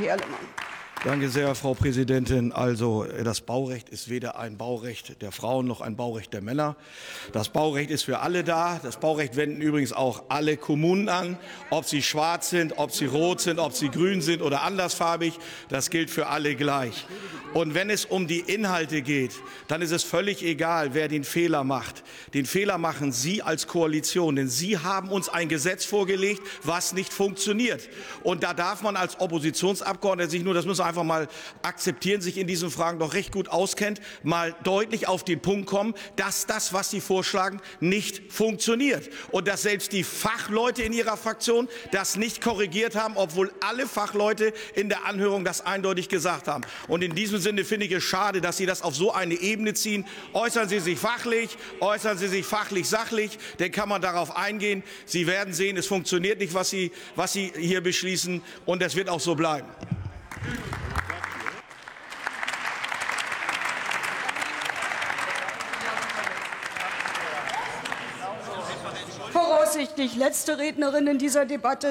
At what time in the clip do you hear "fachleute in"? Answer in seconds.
40.04-40.92, 43.86-44.88